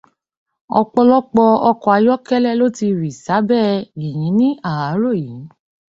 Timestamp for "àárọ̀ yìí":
4.71-5.43